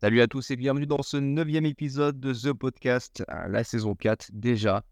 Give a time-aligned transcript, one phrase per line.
[0.00, 3.94] Salut à tous et bienvenue dans ce neuvième épisode de The Podcast, euh, la saison
[3.94, 4.82] 4 déjà.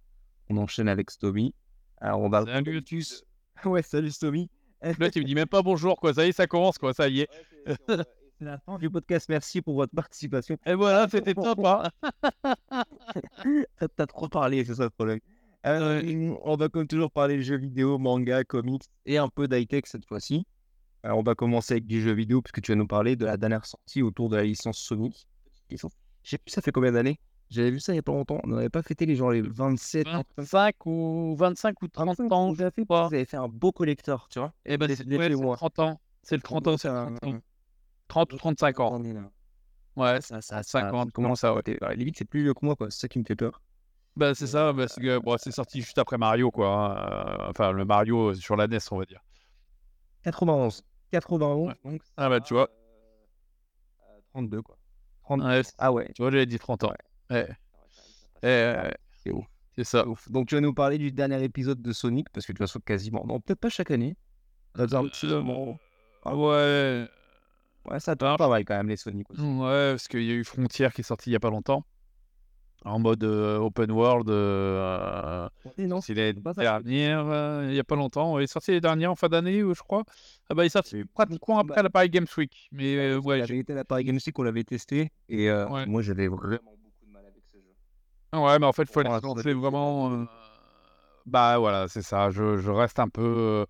[0.49, 1.55] On enchaîne avec Stomy.
[2.01, 2.45] Alors on va...
[2.45, 3.25] Salut à tous.
[3.65, 4.49] Ouais, salut Stomy.
[4.81, 6.15] Là, tu me dis même pas bonjour, quoi.
[6.15, 6.95] Ça y est, ça commence, quoi.
[6.95, 7.29] Ça y est.
[8.45, 10.57] la fin du podcast, merci pour votre participation.
[10.67, 11.91] Et voilà, c'était sympa.
[12.71, 12.85] T'as-
[13.97, 15.21] T'as trop parlé, c'est ça le problème.
[15.67, 20.07] Euh, On va comme toujours parler jeux vidéo, manga, comics et un peu d'high-tech cette
[20.07, 20.47] fois-ci.
[21.03, 23.37] Alors, on va commencer avec du jeu vidéo puisque tu vas nous parler de la
[23.37, 25.27] dernière sortie autour de la licence Sonic.
[25.71, 25.77] Je
[26.23, 27.19] sais plus ça fait combien d'années?
[27.51, 28.39] J'avais vu ça il y a pas longtemps.
[28.45, 30.23] On n'avait pas fêté les genre les 27 ans.
[30.37, 33.09] 25 ou 25 ou 30 ans, je sais pas.
[33.09, 34.53] Vous avez fait un beau collector, tu vois.
[34.65, 35.57] Eh ben, c'est ouais, c'est témoins.
[35.57, 36.01] 30 ans.
[36.23, 37.41] C'est le 30 ans, c'est un- 30 ans.
[38.11, 39.01] 30 ou 35 ans.
[39.97, 41.63] Ouais, Ça, ça, 50, comment ça ouais.
[41.81, 41.97] ouais.
[41.97, 42.91] Limite, c'est plus vieux que moi, quoi.
[42.91, 43.63] C'est ça qui me fait peur.
[44.17, 44.73] bah, c'est ça.
[44.77, 46.69] Parce que bon, c'est sorti juste après Mario, quoi.
[46.69, 47.41] hein.
[47.47, 49.21] Euh, Enfin, le Mario sur la NES, on va dire.
[50.23, 50.83] 91.
[51.13, 52.03] 91, donc.
[52.17, 52.69] Ah, bah, tu vois.
[54.09, 54.77] euh, 32, quoi.
[55.25, 55.43] 30...
[55.43, 56.11] Ouais, c'est- Ah ouais.
[56.15, 56.93] tu vois, j'avais dit 30 ans.
[57.31, 57.49] Ouais.
[58.43, 59.45] Ouais, C'est ouf.
[59.77, 60.07] c'est ça.
[60.07, 60.31] Ouf.
[60.31, 62.81] Donc, tu vas nous parler du dernier épisode de Sonic, parce que de toute façon,
[62.81, 63.25] quasiment.
[63.27, 64.17] Non, peut-être pas chaque année.
[64.77, 65.79] Moment.
[66.25, 67.09] Ah ouais.
[67.87, 69.41] Ouais, ça tourne pas mal quand même, les Sonic aussi.
[69.41, 71.85] Ouais, parce qu'il y a eu Frontier qui est sorti il y a pas longtemps.
[72.85, 74.31] En mode euh, open world.
[74.31, 75.47] euh,
[75.79, 78.39] non, C'est euh, il y a pas longtemps.
[78.39, 80.03] Il est sorti l'année dernière, en fin d'année, euh, je crois.
[80.49, 82.69] Ah bah, il est sorti pratiquement bah, après la Paris Games Week.
[82.73, 85.11] Mais euh, ouais, j'avais été à la Paris Games Week, on l'avait testé.
[85.29, 85.85] Et euh, Ouais.
[85.85, 88.41] moi, j'avais vraiment beaucoup de mal avec ce jeu.
[88.43, 90.13] ouais, mais en fait, faut c'est depuis- vraiment.
[90.13, 90.25] euh,
[91.27, 92.31] Bah voilà, c'est ça.
[92.31, 93.67] Je, je reste un peu.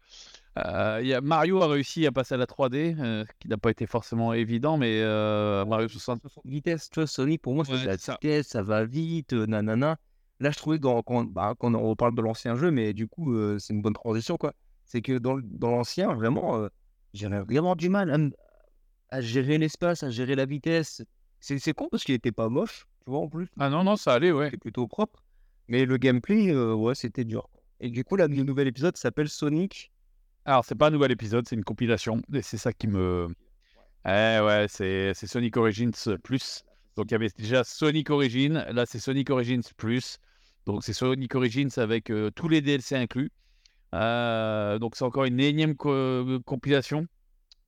[0.59, 3.49] Euh, il y a Mario a réussi à passer à la 3D, euh, ce qui
[3.49, 6.23] n'a pas été forcément évident, mais euh, Mario 60.
[6.45, 8.13] Vitesse, tu vois, Sonic, pour moi, c'est Ouais, la ça.
[8.15, 9.97] vitesse, ça va vite, euh, nanana.
[10.41, 13.07] Là, je trouvais que dans, quand, bah, quand on parle de l'ancien jeu, mais du
[13.07, 14.55] coup, c'est une bonne transition, quoi.
[14.87, 16.67] C'est que dans, l'ancien, vraiment,
[17.13, 18.33] j'avais vraiment du mal
[19.11, 21.03] à, gérer l'espace, à gérer la vitesse.
[21.41, 23.49] C'est, c'est con parce qu'il était pas moche, tu vois, en plus.
[23.59, 24.47] Ah non, non, ça allait, ouais.
[24.47, 25.23] C'était plutôt propre.
[25.69, 27.51] Mais le gameplay, ouais, c'était dur.
[27.79, 29.93] Et du coup, là, le nouvel épisode s'appelle Sonic.
[30.51, 32.23] Alors, c'est pas un nouvel épisode, c'est une compilation.
[32.35, 33.29] Et c'est ça qui me.
[34.05, 35.93] Eh ouais, c'est Sonic Origins
[36.25, 36.65] Plus.
[36.97, 38.65] Donc, il y avait déjà Sonic Origins.
[38.73, 40.19] Là, c'est Sonic Origins Plus.
[40.67, 43.31] Donc, c'est Sonic Origins avec euh, tous les DLC inclus.
[43.95, 47.07] Euh, donc, c'est encore une énième co- compilation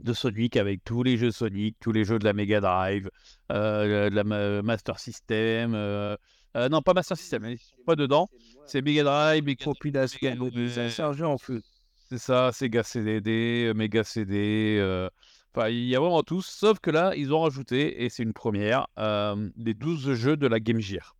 [0.00, 3.09] de Sonic avec tous les jeux Sonic, tous les jeux de la Mega Drive,
[3.53, 5.76] euh, de la Ma- Master System.
[6.69, 7.44] non, pas Master System,
[7.87, 8.28] pas dedans.
[8.66, 9.44] C'est Mega Drive,
[10.50, 11.62] des anciens jeux en plus.
[12.12, 14.76] C'est ça, Sega CDD, euh, Mega CD.
[14.80, 15.08] euh,
[15.54, 18.32] Enfin, il y a vraiment tout, sauf que là, ils ont rajouté, et c'est une
[18.32, 21.14] première, euh, les 12 jeux de la Game Gear.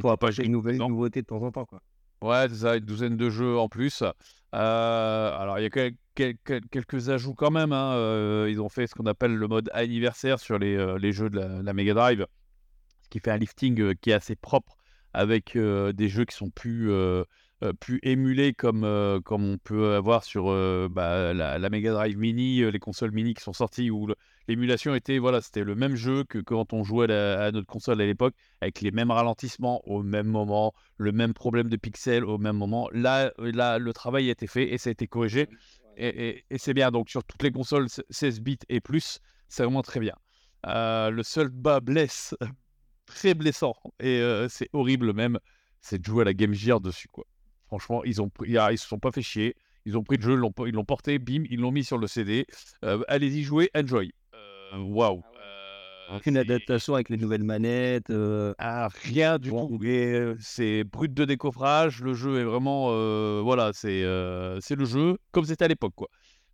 [0.00, 1.82] Faudra pas une nouvelle nouveauté de temps en temps, quoi.
[2.22, 4.02] Ouais, c'est ça, une douzaine de jeux en plus.
[4.54, 7.72] Euh, alors, il y a quel- quel- quel- quelques ajouts quand même.
[7.72, 11.12] hein, euh, ils ont fait ce qu'on appelle le mode anniversaire sur les, euh, les
[11.12, 12.26] jeux de la, la Mega Drive,
[13.02, 14.76] ce qui fait un lifting euh, qui est assez propre
[15.12, 16.92] avec euh, des jeux qui sont plus,
[17.62, 21.92] euh, plus émulés comme, euh, comme on peut avoir sur euh, bah, la, la Mega
[21.92, 24.08] Drive Mini, euh, les consoles mini qui sont sorties où
[24.48, 27.66] l'émulation était, voilà, c'était le même jeu que quand on jouait à, la- à notre
[27.66, 32.24] console à l'époque, avec les mêmes ralentissements au même moment, le même problème de pixels
[32.24, 32.88] au même moment.
[32.92, 35.48] Là, là le travail a été fait et ça a été corrigé.
[35.96, 36.90] Et, et- et c'est bien.
[36.90, 39.18] Donc, sur toutes les consoles 16 bits et plus,
[39.48, 40.14] c'est vraiment très bien.
[40.64, 42.34] Le seul bas blesse,
[43.06, 45.38] très blessant, et c'est horrible même,
[45.80, 47.08] c'est de jouer à la Game Gear dessus.
[47.08, 47.26] Quoi.
[47.70, 49.54] Franchement, ils, ont pris- ah, ils se sont pas fait chier.
[49.86, 52.08] Ils ont pris le jeu, l'ont- ils l'ont porté, bim, ils l'ont mis sur le
[52.08, 52.46] CD.
[52.84, 54.12] Euh, Allez-y jouer, enjoy.
[54.34, 55.22] Euh, Waouh.
[55.36, 58.10] Euh, Aucune adaptation avec les nouvelles manettes.
[58.10, 59.68] euh, ah, rien du Bon.
[59.68, 59.84] tout.
[59.84, 62.02] Et euh, c'est brut de décoffrage.
[62.02, 62.88] Le jeu est vraiment.
[62.90, 66.08] euh, voilà, c'est euh, c'est le jeu comme c'était à l'époque, quoi.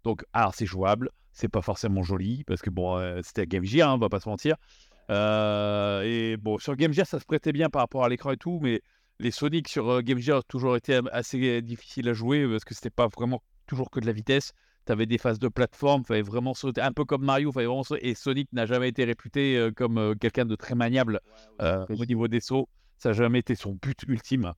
[0.05, 1.09] Donc, alors, c'est jouable.
[1.33, 4.09] C'est pas forcément joli parce que bon, euh, c'était à Game Gear, hein, on va
[4.11, 4.57] pas se mentir.
[5.11, 8.37] Euh, et bon, sur Game Gear, ça se prêtait bien par rapport à l'écran et
[8.37, 8.81] tout, mais
[9.19, 12.91] les Sonic sur Game Gear ont toujours été assez difficiles à jouer parce que c'était
[12.91, 14.53] pas vraiment toujours que de la vitesse.
[14.87, 17.83] Tu avais des phases de plateforme, fallait vraiment sauter, un peu comme Mario, fallait vraiment
[17.83, 18.09] sauter.
[18.09, 21.21] Et Sonic n'a jamais été réputé comme quelqu'un de très maniable
[21.63, 22.69] euh, au niveau des sauts.
[22.99, 24.53] Ça n'a jamais été son but ultime.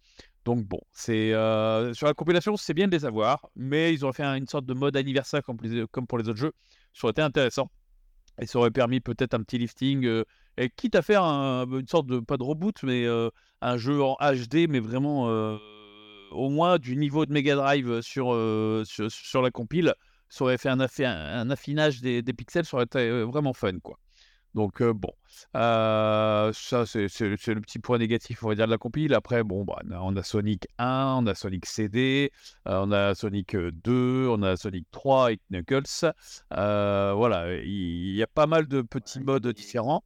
[0.44, 4.12] Donc bon, c'est euh, sur la compilation, c'est bien de les avoir, mais ils auraient
[4.14, 6.52] fait un- une sorte de mode anniversaire comme, les- comme pour les autres jeux.
[6.94, 7.70] Ça aurait été intéressant.
[8.40, 10.24] Et ça aurait permis peut-être un petit lifting, euh,
[10.58, 13.30] et quitte à faire un- une sorte de, pas de reboot, mais euh,
[13.62, 15.56] un jeu en HD, mais vraiment euh,
[16.32, 19.94] au moins du niveau de Mega Drive sur, euh, sur, sur la compile.
[20.28, 23.78] Ça aurait fait un, affi- un affinage des, des pixels, ça aurait été vraiment fun,
[23.80, 23.98] quoi.
[24.54, 25.12] Donc bon,
[25.52, 29.14] ça c'est le petit point négatif, on va dire, de la compile.
[29.14, 32.32] Après, bon, bah, on a Sonic 1, on a Sonic CD,
[32.64, 36.12] on a Sonic 2, on a Sonic 3 et Knuckles.
[36.50, 40.02] voilà, il y, a pas mal de petits modes différents.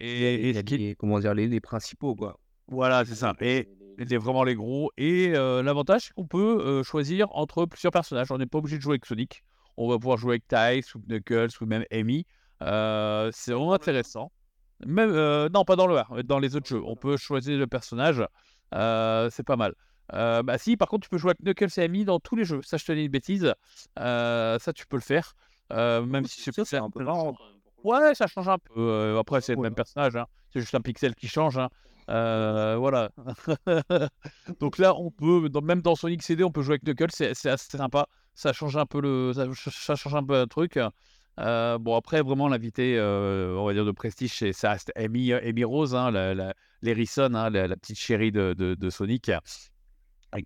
[0.00, 2.38] Et, et comment dire, les, les principaux, quoi.
[2.68, 3.34] Voilà, c'est ça.
[3.40, 3.68] Et
[4.08, 4.90] c'est vraiment les gros.
[4.96, 8.30] Et l'avantage, c'est qu'on peut choisir entre plusieurs personnages.
[8.30, 9.42] On n'est pas obligé de jouer avec Sonic.
[9.76, 12.24] On va pouvoir jouer avec Tice ou Knuckles ou même Amy.
[12.60, 14.32] c'est vraiment intéressant.
[14.86, 15.10] Même,
[15.48, 16.82] non, pas dans le 1, dans les autres jeux.
[16.84, 18.24] On peut choisir le personnage.
[18.72, 19.74] c'est pas mal.
[20.10, 22.60] bah si, par contre, tu peux jouer avec Knuckles et Amy dans tous les jeux.
[22.62, 23.52] Ça, je te dis une bêtise.
[23.96, 25.34] ça, tu peux le faire.
[25.70, 27.04] même si c'est un peu.
[27.84, 29.16] Ouais, ça change un peu.
[29.18, 30.16] après, c'est le même personnage.
[30.16, 30.26] Hein.
[30.52, 31.58] C'est juste un pixel qui change.
[31.58, 31.68] Hein.
[32.08, 33.10] voilà.
[34.60, 37.12] Donc là, on peut, même dans Sonic CD, on peut jouer avec Knuckles.
[37.12, 38.06] C'est assez sympa.
[38.34, 40.78] Ça change un peu le, ça, change un peu le truc.
[41.38, 45.94] bon, après, vraiment, l'invité, on va dire, de prestige, c'est, ça reste Amy, Amy Rose,
[45.94, 49.30] hein, la, la, hein, la, petite chérie de, de, Sonic,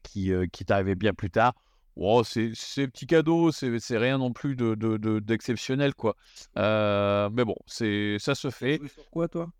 [0.03, 1.55] qui, qui est arrivée bien plus tard.
[1.96, 6.17] Oh, c'est, c'est petit cadeau, c'est, c'est rien non plus de, de, d'exceptionnel, quoi.
[6.56, 8.81] mais bon, c'est, ça se fait.
[8.88, 9.50] Sur quoi, toi?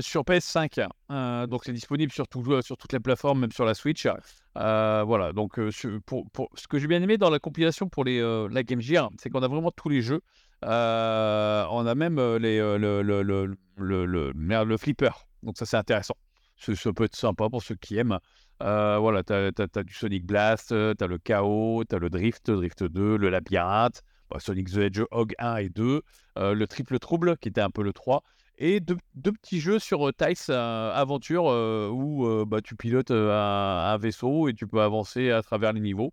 [0.00, 2.24] Sur PS5, hein, donc c'est disponible sur,
[2.62, 4.06] sur, toutes les plateformes, même sur la Switch.
[4.54, 5.60] voilà, donc
[6.06, 9.10] pour, pour, ce que j'ai bien aimé dans la compilation pour les, la Game Gear,
[9.18, 10.22] c'est qu'on a vraiment tous les jeux.
[10.62, 14.32] on a même les, le, le, le, le,
[14.64, 15.10] le, flipper,
[15.42, 16.16] donc ça c'est intéressant.
[16.56, 18.18] Ça, peut être sympa pour ceux qui aiment.
[18.62, 22.84] Voilà, tu as, du Sonic Blast, tu as le Chaos, tu as le Drift, Drift
[22.84, 26.02] 2, le Labyrinthe, bah, Sonic the Hedgehog 1 et 2,
[26.36, 28.22] le Triple Trouble qui était un peu le 3
[28.58, 28.96] et deux,
[29.32, 34.54] petits jeux sur euh, Tice euh, Aventure euh, où bah, tu pilotes un, vaisseau et
[34.54, 36.12] tu peux avancer à travers les niveaux.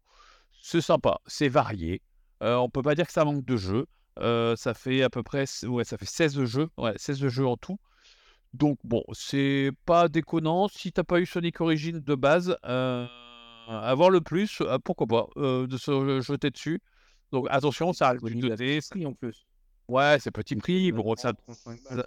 [0.62, 2.01] C'est sympa, c'est varié.
[2.42, 3.86] on peut pas dire que ça manque de jeux.
[4.18, 7.80] ça fait à peu près ouais, ça fait 16 jeux, ouais, 16 jeux en tout.
[8.54, 10.68] Donc bon, c'est pas déconnant.
[10.68, 16.22] Si t'as pas eu Sonic Origins de base, avoir le plus, pourquoi pas, de se
[16.22, 16.81] jeter dessus.
[17.31, 19.46] Donc attention, ça reste du en plus.
[19.88, 20.92] Ouais, c'est petit prix.
[20.92, 21.34] Bon, ça,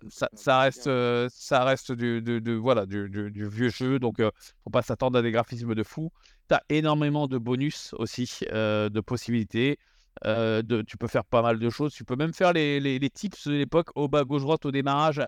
[0.09, 0.91] ça, ça, reste,
[1.29, 4.23] ça reste du, du, voilà, du, du, vieux jeu, donc
[4.65, 6.13] faut pas s'attendre à des graphismes de fou.
[6.49, 9.79] Tu as énormément de bonus aussi, de possibilités.
[10.25, 11.93] De, tu peux faire pas mal de choses.
[11.93, 15.23] Tu peux même faire les, tips de l'époque, au bas, gauche, droite, au démarrage,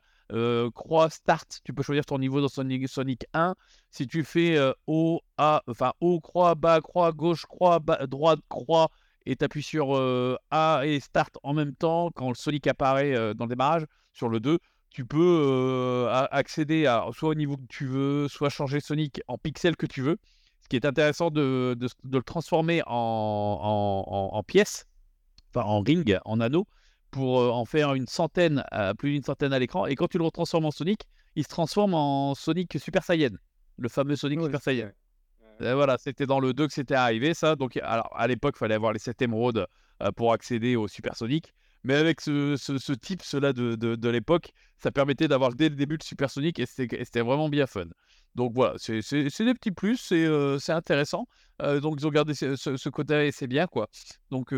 [0.74, 1.60] croix, start.
[1.64, 3.54] Tu peux choisir ton niveau dans Sonic, Sonic 1.
[3.90, 8.88] Si tu fais haut, A, enfin haut, croix, bas, croix, gauche, croix, droite, croix,
[9.26, 9.94] et tu appuies sur
[10.50, 13.86] A et Start en même temps quand le Sonic apparaît dans le démarrage.
[14.12, 14.58] Sur le 2,
[14.90, 19.76] tu peux accéder à soit au niveau que tu veux, soit changer Sonic en pixel
[19.76, 20.18] que tu veux.
[20.64, 24.86] Ce qui est intéressant de, de, le transformer en, en, pièces,
[25.54, 26.66] enfin en ring, en anneau,
[27.10, 28.64] pour en faire une centaine,
[28.98, 29.86] plus d'une centaine à l'écran.
[29.86, 31.02] Et quand tu le retransformes en Sonic,
[31.36, 33.36] il se transforme en Sonic Super Saiyan,
[33.76, 34.90] le fameux Sonic Super Saiyan
[35.60, 37.56] voilà, c'était dans le 2 que c'était arrivé, ça.
[37.56, 39.66] Donc, alors, à l'époque, il fallait avoir les 7 émeraudes
[40.02, 41.54] euh, pour accéder au Supersonic.
[41.84, 45.96] Mais avec ce, ce, type, cela de, de, l'époque, ça permettait d'avoir dès le début
[45.96, 47.84] le Supersonic et c'était vraiment bien fun.
[48.34, 51.28] Donc voilà, c'est des petits plus, c'est euh, intéressant.
[51.62, 53.88] Euh, donc ils ont gardé ce, ce côté et c'est bien quoi.
[54.30, 54.48] Donc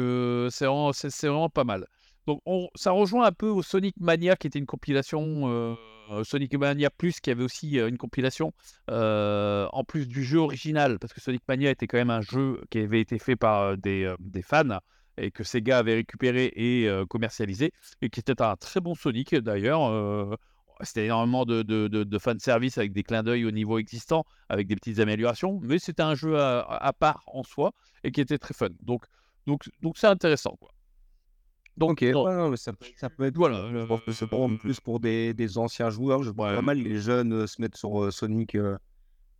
[0.50, 1.86] c'est vraiment, pas mal.
[2.26, 2.40] Donc
[2.74, 5.76] ça rejoint un peu au Sonic Mania qui était une compilation
[6.10, 8.52] euh, Sonic Mania Plus qui avait aussi euh, une compilation
[8.90, 12.60] euh, en plus du jeu original parce que Sonic Mania était quand même un jeu
[12.70, 14.78] qui avait été fait par des, des fans
[15.18, 17.72] et que Sega avait récupéré et commercialisé
[18.02, 20.38] et qui était un très bon Sonic d'ailleurs.
[20.82, 24.66] C'était énormément de, de, de, fan service avec des clins d'œil au niveau existant, avec
[24.66, 27.72] des petites améliorations, mais c'était un jeu à, à, part en soi
[28.04, 28.68] et qui était très fun.
[28.82, 29.04] Donc,
[29.46, 30.56] donc, donc c'est intéressant.
[30.60, 30.70] Quoi.
[31.76, 32.02] Donc,
[32.56, 33.36] ça, peut être.
[33.36, 34.26] Voilà, je pense que c'est
[34.58, 36.22] plus pour des, des, anciens joueurs.
[36.22, 38.56] Je vois pas mal les jeunes se mettre sur Sonic,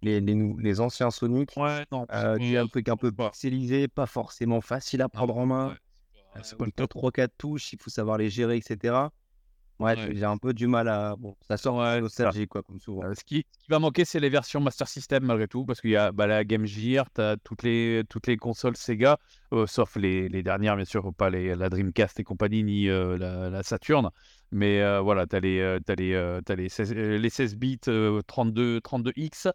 [0.03, 1.51] les, les, les, anciens Sonic.
[1.57, 2.07] Ouais, non.
[2.11, 5.77] un truc un peu pixelisé, pas forcément facile à prendre en main.
[6.43, 8.95] C'est pas le 3-4 touches, il faut savoir les gérer, etc.
[9.79, 11.17] Ouais, j'ai un peu du mal à.
[11.17, 13.03] Bon, ça sort ouais, nostalgie, quoi, comme souvent.
[13.15, 15.91] ce, qui, ce, qui, va manquer, c'est les versions Master System, malgré tout, parce qu'il
[15.91, 19.19] y a bah, la Game Gear, tu as toutes les, toutes les consoles Sega,
[19.53, 23.19] euh, sauf les, les, dernières, bien sûr, pas les, la Dreamcast et compagnie, ni euh,
[23.19, 24.09] la, la, Saturn.
[24.51, 27.79] Mais euh, voilà, tu as les, as les, as les 16, les 16 bits
[28.27, 29.53] 32, 32X,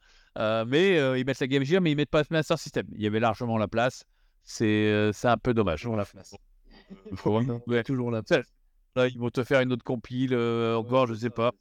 [0.68, 2.86] mais ils mettent la Game Gear, mais ils mettent pas Master System.
[2.94, 4.06] Il y avait largement la place.
[4.44, 5.82] C'est un peu dommage.
[5.82, 6.36] Toujours la place.
[7.68, 7.84] ouais.
[7.84, 8.46] Toujours la place.
[8.96, 11.52] Là, ils vont te faire une autre compile, euh, encore, je sais pas.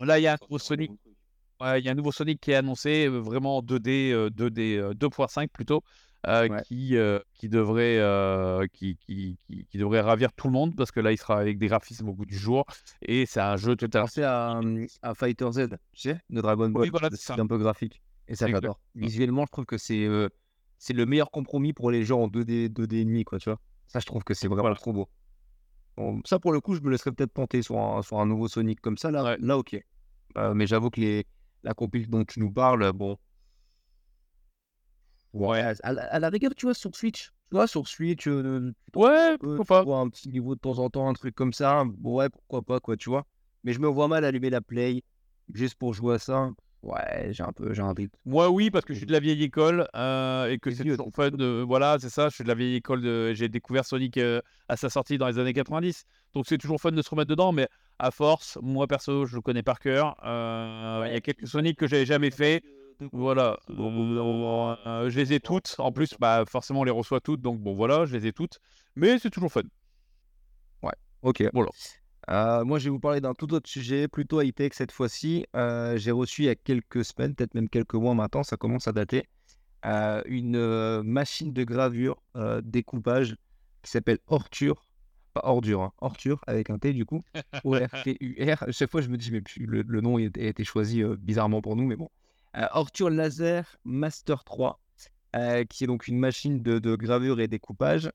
[0.00, 0.90] là, il y a un nouveau Sonic.
[1.60, 5.82] il y a un nouveau Sonic qui est annoncé, euh, vraiment 2D, 2D 2.5 plutôt.
[6.66, 6.96] qui,
[7.34, 11.38] qui, devrait, qui, qui, qui, devrait ravir tout le monde parce que là, il sera
[11.38, 12.64] avec des graphismes au bout du jour
[13.02, 14.08] et c'est un jeu totalement.
[14.08, 14.60] C'est à,
[15.02, 16.90] à Fighter Z, tu sais, de Dragon Ball.
[17.12, 18.02] c'est un peu graphique.
[18.28, 18.80] Et ça, j'adore.
[18.94, 20.08] Visuellement, je trouve que c'est
[20.78, 23.58] c'est le meilleur compromis pour les gens en 2D, 2D et demi, quoi, tu vois.
[23.86, 25.08] Ça, je trouve que c'est vraiment trop beau.
[25.96, 28.48] Bon, ça, pour le coup, je me laisserais peut-être tenter sur un, sur un nouveau
[28.48, 29.76] Sonic comme ça, là, là ok.
[30.54, 31.26] mais j'avoue que les,
[31.62, 33.16] la compil dont tu nous parles, bon.
[35.34, 37.32] Ouais, à, la rigueur, tu vois, sur Switch.
[37.50, 39.96] Tu vois, sur Switch, euh, ouais, pourquoi pas.
[39.96, 41.84] un petit niveau de temps en temps, un truc comme ça.
[42.04, 43.26] Ouais, pourquoi pas, quoi, tu vois.
[43.64, 45.02] Mais je me vois mal allumer la Play
[45.52, 46.50] juste pour jouer à ça.
[46.84, 47.94] Ouais, j'ai un peu, j'ai un
[48.26, 51.10] Moi, oui, parce que je suis de la vieille école euh, et que c'est toujours
[51.14, 51.30] fun.
[51.30, 51.64] De...
[51.66, 52.28] Voilà, c'est ça.
[52.28, 53.00] Je suis de la vieille école.
[53.00, 53.32] De...
[53.32, 56.04] J'ai découvert Sonic euh, à sa sortie dans les années 90.
[56.34, 57.52] Donc, c'est toujours fun de se remettre dedans.
[57.52, 60.14] Mais à force, moi perso, je le connais par cœur.
[60.26, 62.62] Euh, il y a quelques Sonic que j'avais jamais fait.
[63.12, 65.76] Voilà, je les ai toutes.
[65.78, 67.40] En plus, bah, forcément, on les reçoit toutes.
[67.40, 68.58] Donc, bon, voilà, je les ai toutes.
[68.94, 69.62] Mais c'est toujours fun.
[70.82, 71.48] Ouais, ok.
[71.54, 71.70] Voilà.
[72.28, 75.46] Moi, je vais vous parler d'un tout autre sujet, plutôt high-tech cette fois-ci.
[75.54, 78.92] J'ai reçu il y a quelques semaines, peut-être même quelques mois maintenant, ça commence à
[78.92, 79.28] dater,
[79.84, 82.22] une machine de gravure,
[82.62, 83.36] découpage,
[83.82, 84.86] qui s'appelle Orture.
[85.34, 87.24] Pas Ordure, hein, Orture, avec un T du coup.
[87.64, 88.66] O-R-T-U-R.
[88.70, 91.96] Chaque fois, je me dis, mais le, nom a été choisi bizarrement pour nous, mais
[91.96, 92.08] bon.
[92.70, 94.80] Orture Laser Master 3,
[95.68, 98.10] qui est donc une machine de gravure et découpage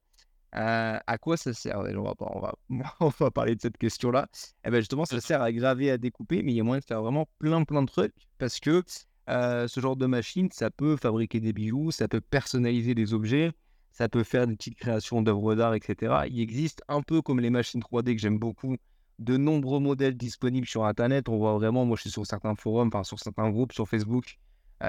[0.51, 1.79] à quoi ça sert?
[1.79, 2.56] On va, on, va,
[3.00, 4.27] on va parler de cette question-là.
[4.65, 6.86] Eh ben justement, ça sert à graver, à découper, mais il y a moyen de
[6.86, 8.84] faire vraiment plein, plein de trucs parce que
[9.27, 13.51] ce genre de machine, ça peut fabriquer des bijoux, ça peut personnaliser des objets,
[13.91, 16.24] ça peut faire des petites créations d'œuvres d'art, etc.
[16.29, 18.77] Il existe un peu comme les machines 3D que j'aime beaucoup,
[19.20, 21.29] de nombreux modèles disponibles sur Internet.
[21.29, 24.39] On voit vraiment, moi je suis sur certains forums, enfin sur certains groupes, sur Facebook,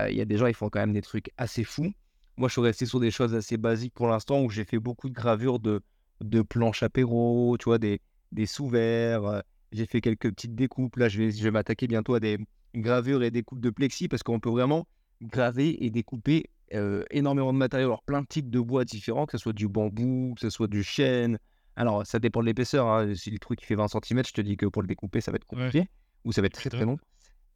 [0.09, 1.93] il y a des gens, ils font quand même des trucs assez fous.
[2.41, 5.11] Moi, je suis resté sur des choses assez basiques pour l'instant où j'ai fait beaucoup
[5.11, 5.83] de gravures de,
[6.23, 8.01] de planches apéro, tu vois, des,
[8.33, 9.27] des sous-verts.
[9.27, 9.41] Euh,
[9.73, 10.97] j'ai fait quelques petites découpes.
[10.97, 12.39] Là, je vais, je vais m'attaquer bientôt à des
[12.75, 14.87] gravures et découpes de plexi parce qu'on peut vraiment
[15.21, 17.89] graver et découper euh, énormément de matériaux.
[17.89, 20.67] Alors, plein de types de bois différents, que ce soit du bambou, que ce soit
[20.67, 21.39] du chêne.
[21.77, 22.87] Alors, ça dépend de l'épaisseur.
[22.87, 23.15] Hein.
[23.15, 25.37] Si le truc fait 20 cm, je te dis que pour le découper, ça va
[25.37, 25.89] être compliqué
[26.25, 26.97] ou ça va être très très long.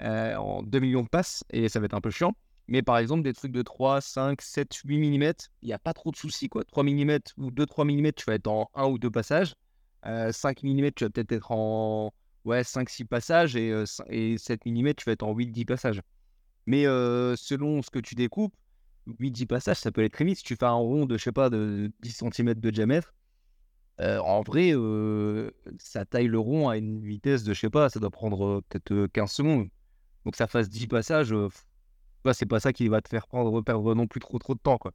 [0.03, 2.35] Euh, en 2 millions de passes et ça va être un peu chiant.
[2.66, 5.92] Mais par exemple, des trucs de 3, 5, 7, 8 mm, il n'y a pas
[5.92, 6.49] trop de soucis.
[6.49, 6.64] Quoi.
[6.64, 9.54] 3 mm ou 2-3 mm, tu vas être en 1 ou 2 passages.
[10.04, 10.30] 5 euh,
[10.62, 12.12] mm, tu vas peut-être être en
[12.44, 13.56] ouais, 5-6 passages.
[13.56, 16.00] Et, euh, et 7 mm, tu vas être en 8-10 passages.
[16.66, 18.54] Mais euh, selon ce que tu découpes,
[19.21, 20.38] 8-10 passages, ça peut être très vite.
[20.38, 23.14] Si tu fais un rond de, je sais pas, de 10 cm de diamètre,
[23.99, 24.73] en vrai,
[25.78, 29.06] ça taille le rond à une vitesse de, je sais pas, ça doit prendre peut-être
[29.09, 29.68] 15 secondes.
[30.25, 31.35] Donc ça fasse 10 passages
[32.33, 34.78] c'est pas ça qui va te faire perdre non plus trop, trop de temps.
[34.78, 34.93] Quoi.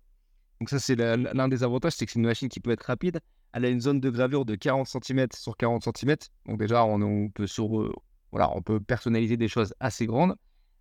[0.60, 3.22] Donc, ça, c'est l'un des avantages, c'est que c'est une machine qui peut être rapide.
[3.54, 6.18] Elle a une zone de gravure de 40 cm sur 40 cm.
[6.46, 7.94] Donc, déjà, on, peut, sur, euh,
[8.32, 10.32] voilà, on peut personnaliser des choses assez grandes.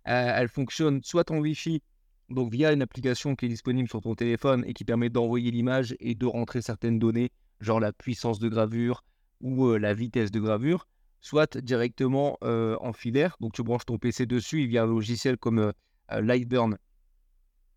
[0.07, 1.81] Euh, elle fonctionne soit en Wi-Fi,
[2.29, 5.95] donc via une application qui est disponible sur ton téléphone et qui permet d'envoyer l'image
[5.99, 9.03] et de rentrer certaines données, genre la puissance de gravure
[9.41, 10.87] ou euh, la vitesse de gravure,
[11.21, 13.35] soit directement en filaire.
[13.39, 15.71] Donc, tu branches ton PC dessus, il y a un logiciel comme euh,
[16.11, 16.77] Lightburn.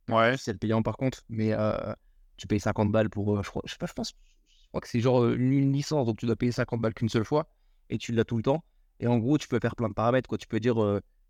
[0.08, 0.36] Ouais.
[0.36, 1.94] C'est le payant par contre, mais euh,
[2.36, 3.36] tu payes 50 balles pour.
[3.36, 4.10] Euh, je, crois, je sais pas, je pense.
[4.10, 7.24] Je crois que c'est genre une licence, donc tu dois payer 50 balles qu'une seule
[7.24, 7.48] fois
[7.90, 8.64] et tu l'as tout le temps.
[9.00, 10.28] Et en gros, tu peux faire plein de paramètres.
[10.28, 10.38] Quoi.
[10.38, 10.76] Tu peux dire,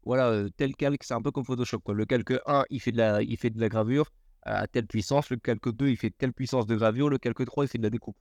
[0.04, 1.80] voilà, tel calque, c'est un peu comme Photoshop.
[1.80, 1.94] Quoi.
[1.94, 5.30] Le calque 1, il fait de la, il fait de la gravure à telle puissance.
[5.30, 7.08] Le calque 2, il fait telle puissance de gravure.
[7.08, 8.16] Le calque 3, il fait de la découpe.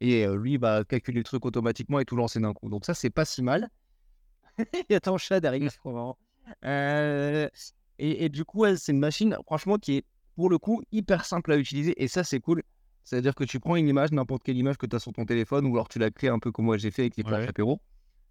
[0.00, 2.68] Et lui, il va calculer le truc automatiquement et tout lancer d'un coup.
[2.68, 3.70] Donc ça, c'est pas si mal.
[4.58, 6.18] il y a ton chat derrière, c'est trop marrant.
[7.98, 11.56] Et, du coup, c'est une machine, franchement, qui est pour le coup hyper simple à
[11.56, 11.94] utiliser.
[12.02, 12.62] Et ça, c'est cool.
[13.04, 15.66] C'est-à-dire que tu prends une image, n'importe quelle image que tu as sur ton téléphone,
[15.66, 17.80] ou alors tu l'as créée un peu comme moi j'ai fait avec les plaques apéro,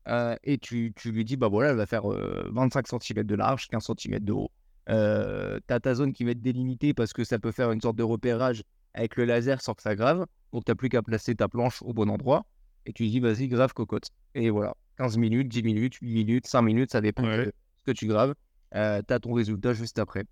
[0.08, 3.36] euh, et tu, tu, lui dis, bah voilà, elle va faire 25 euh, cm de
[3.36, 4.52] large, 15 cm de haut.
[4.90, 7.82] Euh, tu as ta zone qui va être délimitée parce que ça peut faire une
[7.82, 10.26] sorte de repérage avec le laser sans que ça grave.
[10.54, 12.46] Donc, tu n'as plus qu'à placer ta planche au bon endroit.
[12.86, 14.10] Et tu lui dis, vas-y, grave cocotte.
[14.36, 17.92] Et voilà, 15 minutes, 10 minutes, 8 minutes, 5 minutes, ça dépend de ce que
[17.92, 18.36] tu graves
[18.76, 20.26] euh, tu as ton résultat juste après.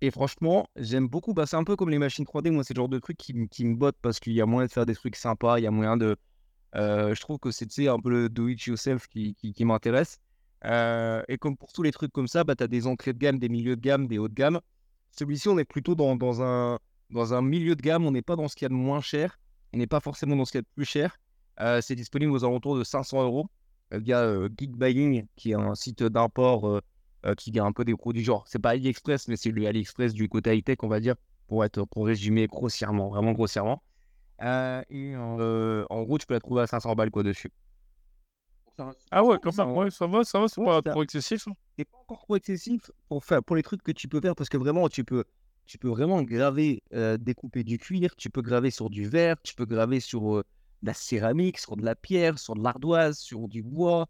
[0.00, 1.34] Et franchement, j'aime beaucoup.
[1.34, 2.50] Bah, c'est un peu comme les machines 3D.
[2.50, 4.72] Moi, c'est le genre de truc qui, me botte parce qu'il y a moyen de
[4.72, 5.58] faire des trucs sympas.
[5.58, 6.16] Il y a moyen de.
[6.74, 10.18] Euh, je trouve que c'est un peu le do it yourself qui, m'intéresse.
[10.64, 13.18] Euh, et comme pour tous les trucs comme ça, bah, tu as des entrées de
[13.18, 14.60] gamme, des milieux de gamme, des hauts de gamme.
[15.16, 16.78] Celui-ci, on est plutôt dans, un,
[17.10, 18.06] dans un milieu de gamme.
[18.06, 19.38] On n'est pas dans ce qu'il y a de moins cher.
[19.74, 21.16] On n'est pas forcément dans ce qu'il y a de plus cher.
[21.80, 23.48] c'est disponible aux alentours de 500 euros
[23.92, 26.80] via Geek Buying, qui est un site d'import
[27.24, 30.12] euh, qui a un peu des produits genre, c'est pas AliExpress, mais c'est le AliExpress
[30.12, 31.14] du côté high-tech, on va dire,
[31.46, 33.82] pour, être, pour résumer grossièrement, vraiment grossièrement.
[34.40, 37.50] et en gros, tu peux la trouver à 500 balles quoi dessus.
[39.10, 41.46] Ah ouais, comme ça, ouais, ça va, ça va, c'est pas trop excessif.
[41.46, 41.52] Hein.
[41.76, 44.48] C'est pas encore trop excessif pour, faire, pour les trucs que tu peux faire parce
[44.48, 45.24] que vraiment, tu peux,
[45.66, 46.82] tu peux vraiment graver,
[47.20, 50.44] découper du cuir, tu peux graver sur du verre, tu peux graver sur de
[50.82, 54.08] la céramique, sur de la pierre, sur de l'ardoise, sur du bois,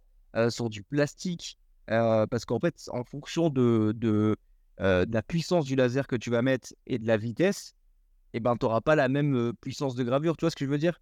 [0.48, 1.58] sur du plastique.
[1.86, 4.36] Parce qu'en fait, en fonction de, de,
[4.78, 7.74] la puissance du laser que tu vas mettre et de la vitesse,
[8.34, 10.38] et eh ben, tu n'auras pas la même puissance de gravure.
[10.38, 10.98] Tu vois ce que je veux dire?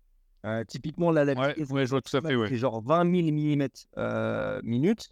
[0.67, 4.63] Typiquement, là, la vitesse, ouais, je vois tout à fait, c'est genre 20 000 mm
[4.65, 5.11] minutes,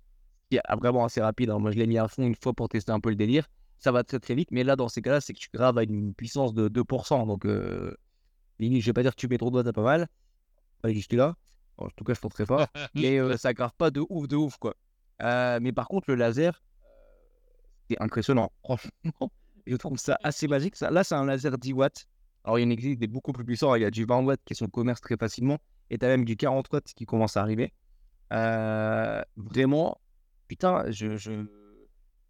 [0.51, 1.51] qui est vraiment assez rapide.
[1.51, 1.59] Hein.
[1.59, 3.47] Moi, je l'ai mis à fond une fois pour tester un peu le délire
[3.79, 4.51] ça va très très vite.
[4.51, 7.27] Mais là, dans ces cas-là, c'est que tu graves à une puissance de 2%.
[7.27, 7.95] Donc, euh,
[8.61, 10.09] je vais pas dire que tu mets trop de doigts, t'as pas mal.
[10.83, 11.37] Pas jusque là.
[11.77, 12.69] En tout cas, je très pas.
[12.95, 14.75] mais ça grave pas de ouf, de ouf, quoi.
[15.23, 16.63] Euh, mais par contre, le laser,
[17.89, 18.53] c'est impressionnant.
[18.65, 19.31] Franchement,
[19.67, 20.79] je trouve ça assez magique.
[20.81, 22.07] Là, c'est un laser 10 watts.
[22.45, 23.75] Alors, il en existe des beaucoup plus puissants.
[23.75, 25.59] Il y a du 20 watts qui sont commerce très facilement.
[25.91, 27.73] Et tu as même du 40 watts qui commence à arriver.
[28.31, 30.01] vraiment,
[30.49, 31.47] putain, je, je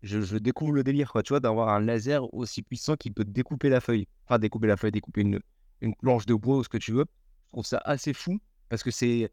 [0.02, 3.68] je, découvre le délire, quoi, tu vois, d'avoir un laser aussi puissant qui peut découper
[3.68, 4.06] la feuille.
[4.26, 5.40] Enfin, découper la feuille, découper une,
[5.80, 7.06] une planche de bois ou ce que tu veux.
[7.46, 9.30] Je trouve ça assez fou parce que c'est.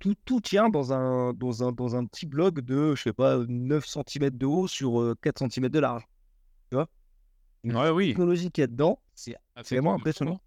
[0.00, 3.38] Tout, tout tient dans un, dans, un, dans un petit bloc de, je sais pas,
[3.46, 6.02] 9 cm de haut sur 4 euh, cm de large.
[6.70, 6.88] Tu vois?
[7.64, 8.06] Ouais, oui.
[8.08, 9.36] La technologie qu'il y a dedans, c'est
[9.70, 10.40] vraiment impressionnant.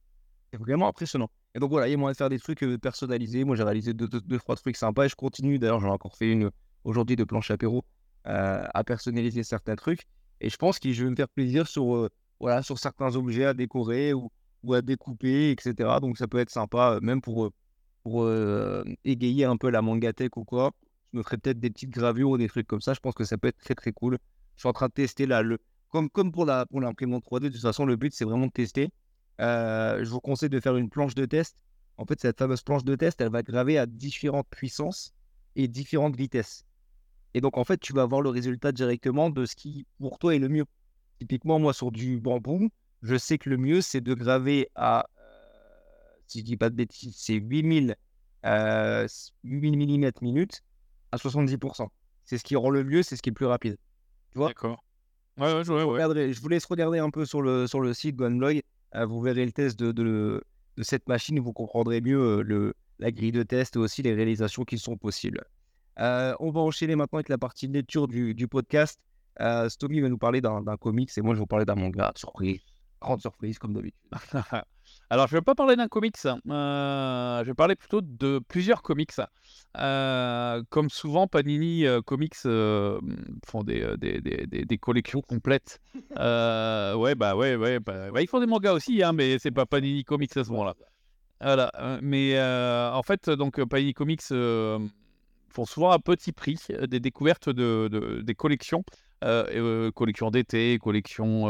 [0.51, 1.29] C'est vraiment impressionnant.
[1.55, 3.43] Et donc voilà, il y a moyen de faire des trucs euh, personnalisés.
[3.43, 5.59] Moi, j'ai réalisé deux, deux, trois trucs sympas et je continue.
[5.59, 6.51] D'ailleurs, j'en ai encore fait une
[6.83, 7.85] aujourd'hui de planche apéro
[8.27, 10.07] euh, à personnaliser certains trucs.
[10.39, 13.45] Et je pense que je vais me faire plaisir sur, euh, voilà, sur certains objets
[13.45, 14.31] à décorer ou,
[14.63, 15.99] ou, à découper, etc.
[16.01, 17.51] Donc ça peut être sympa, euh, même pour,
[18.03, 18.29] pour
[19.05, 20.71] égayer un peu la mangatech ou quoi.
[21.11, 22.93] Je me ferai peut-être des petites gravures ou des trucs comme ça.
[22.93, 24.17] Je pense que ça peut être très très cool.
[24.55, 25.57] Je suis en train de tester là, le...
[25.89, 28.51] comme, comme pour la pour l'imprimante 3D, de toute façon, le but c'est vraiment de
[28.51, 28.89] tester.
[29.39, 31.63] je vous conseille de faire une planche de test.
[31.97, 35.13] En fait, cette fameuse planche de test, elle va graver à différentes puissances
[35.55, 36.65] et différentes vitesses.
[37.33, 40.35] Et donc, en fait, tu vas avoir le résultat directement de ce qui, pour toi,
[40.35, 40.65] est le mieux.
[41.19, 42.69] Typiquement, moi, sur du bambou,
[43.01, 45.22] je sais que le mieux, c'est de graver à, euh,
[46.27, 47.95] si je dis pas de bêtises, c'est 8000,
[48.45, 49.07] euh,
[49.43, 50.63] 8000 mm minute
[51.11, 51.87] à 70%.
[52.25, 53.77] C'est ce qui rend le mieux, c'est ce qui est le plus rapide.
[54.31, 54.47] Tu vois?
[54.47, 54.83] D'accord.
[55.37, 56.33] Ouais, ouais, ouais, ouais.
[56.33, 58.61] je vous laisse regarder un peu sur le, sur le site Gunblog.
[58.95, 60.43] Euh, vous verrez le test de, de,
[60.77, 64.03] de, cette machine et vous comprendrez mieux euh, le, la grille de test et aussi
[64.03, 65.43] les réalisations qui sont possibles.
[65.99, 68.99] Euh, on va enchaîner maintenant avec la partie lecture du, du podcast.
[69.39, 72.11] Euh, Stomy va nous parler d'un comics et moi je vais vous parler d'un manga.
[72.15, 72.61] Surprise,
[73.01, 73.99] grande surprise comme d'habitude.
[75.09, 78.81] Alors je ne vais pas parler d'un comics, euh, je vais parler plutôt de plusieurs
[78.81, 79.11] comics.
[79.77, 85.79] Euh, comme souvent, Panini Comics font des, des, des, des, collections complètes.
[85.95, 90.03] ouais, bah ouais, ouais, bah, ils font des mangas aussi, hein, mais c'est pas Panini
[90.03, 90.75] Comics à ce moment-là.
[91.41, 94.31] Voilà, mais en fait, donc Panini Comics
[95.53, 98.83] font souvent à petit prix euh, des découvertes de, des collections,
[99.23, 101.45] euh, euh, collections d'été, collections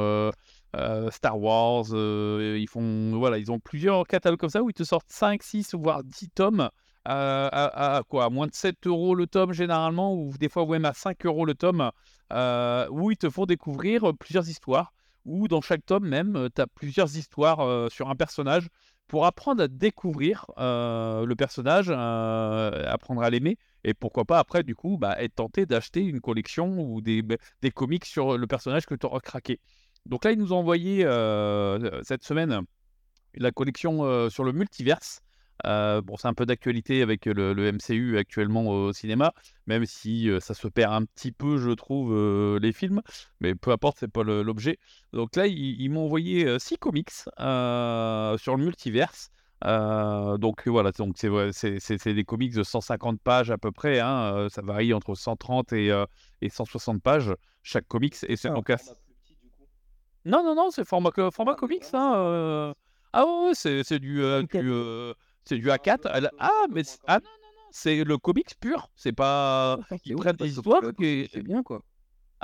[1.11, 1.85] Star Wars.
[1.85, 6.29] voilà, ils ont plusieurs catalogues comme ça où ils te sortent 5, 6 voire 10
[6.29, 6.69] tomes.
[7.05, 10.93] À, quoi à moins de 7 euros le tome généralement, ou des fois même à
[10.93, 11.91] 5 euros le tome,
[12.31, 14.93] où ils te font découvrir plusieurs histoires,
[15.25, 18.67] ou dans chaque tome même, tu as plusieurs histoires sur un personnage
[19.07, 24.97] pour apprendre à découvrir le personnage, apprendre à l'aimer, et pourquoi pas après, du coup,
[24.97, 28.95] bah, être tenté d'acheter une collection ou des, bah, des comics sur le personnage que
[28.95, 29.59] tu auras craqué.
[30.05, 32.61] Donc là, ils nous ont envoyé euh, cette semaine
[33.35, 35.21] la collection euh, sur le multiverse.
[35.65, 39.33] Euh, bon, c'est un peu d'actualité avec le, MCU actuellement au cinéma,
[39.65, 42.13] même si ça se perd un petit peu, je trouve,
[42.59, 43.01] les films,
[43.39, 44.77] mais peu importe, c'est pas l'objet.
[45.13, 49.29] Donc là, ils, ils m'ont envoyé six comics sur le multiverse.
[49.65, 53.99] Euh, donc voilà, donc c'est des comics de 150 pages à peu près.
[53.99, 56.05] Hein, ça varie entre 130 et, euh,
[56.41, 58.15] et 160 pages chaque comics.
[58.27, 58.71] Et c'est donc
[60.25, 61.83] Non, non, non, c'est format, format comics.
[61.93, 62.73] Hein,
[63.11, 65.13] Ah ouais, c'est du, du
[65.45, 66.29] c'est du A4.
[66.39, 68.89] Ah, mais ah non, non, non, c'est le comics pur.
[68.95, 69.77] C'est pas.
[70.05, 70.81] Ils prennent des histoires.
[70.99, 71.81] C'est bien quoi.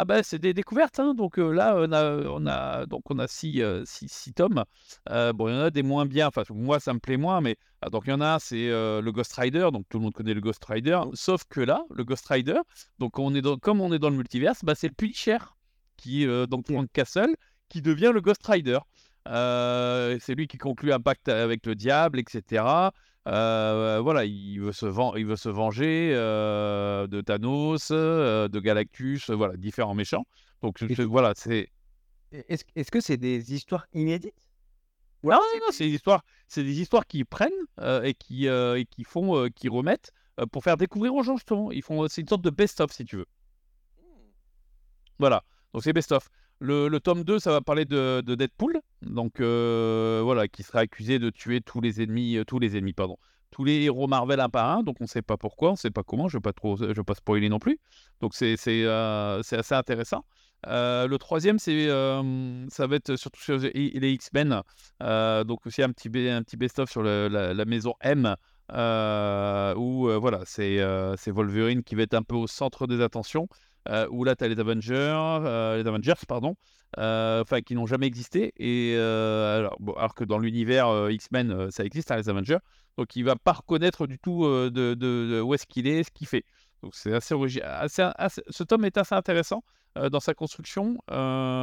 [0.01, 1.13] Ah bah c'est des découvertes, hein.
[1.13, 4.63] donc là on a, on a, donc on a six, six, tomes.
[5.09, 7.57] bon, il y en a des moins bien, enfin moi ça me plaît moins, mais
[7.81, 10.33] ah, donc il y en a c'est le Ghost Rider, donc tout le monde connaît
[10.33, 12.61] le Ghost Rider, sauf que là le Ghost Rider,
[12.97, 15.39] donc on est dans, comme on est dans le multiverse, bah, c'est le Punisher
[15.97, 17.35] qui donc Frank Castle
[17.69, 18.79] qui devient le Ghost Rider.
[19.25, 22.91] c'est lui qui conclut un pacte avec le diable, etc.
[23.27, 24.85] Euh, voilà, il veut se,
[25.17, 30.25] il veut se venger euh, de Thanos, euh, de Galactus, voilà, différents méchants.
[30.61, 31.69] Donc voilà, c'est
[32.31, 34.49] Est-ce que c'est des histoires inédites?
[35.21, 37.51] Non, non, c'est des histoires, c'est des histoires qui prennent
[38.03, 40.11] et qui et qui font, qui remettent
[40.51, 41.71] pour faire découvrir aux gens justement.
[41.71, 43.25] Ils font, c'est une sorte de best-of si tu veux.
[45.19, 46.29] Voilà, donc c'est best-of.
[46.61, 51.61] Le, tome 2, ça va parler de, Deadpool, donc voilà, qui sera accusé de tuer
[51.61, 53.17] tous les ennemis, tous les ennemis, pardon,
[53.51, 55.77] tous les héros Marvel un par un, donc on ne sait pas pourquoi, on ne
[55.77, 57.79] sait pas comment, je ne vais pas trop, je vais pas spoiler non plus.
[58.21, 60.25] Donc c'est c'est assez intéressant.
[60.65, 64.61] le troisième, c'est ça va être surtout sur les X-Men,
[65.45, 68.35] donc aussi un petit, un best-of sur la, maison M,
[69.77, 73.47] où voilà, c'est Wolverine qui va être un peu au centre des attentions.
[74.11, 75.39] Où là, tu as les Avengers,
[75.77, 76.55] les Avengers pardon,
[76.97, 78.53] enfin qui n'ont jamais existé.
[78.57, 82.59] Et alors, alors, que dans l'univers X-Men, ça existe, hein, les Avengers.
[82.97, 86.43] Donc il va pas reconnaître du tout de, où est-ce qu'il est, ce qu'il fait.
[86.83, 87.87] Donc c'est assez original.
[87.89, 89.63] ce tome est assez intéressant
[90.11, 90.97] dans sa construction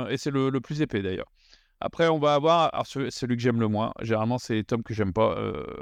[0.08, 1.30] et c'est le, plus épais d'ailleurs.
[1.80, 4.94] Après, on va avoir, alors celui que j'aime le moins, généralement c'est les tomes que
[4.94, 5.36] j'aime pas,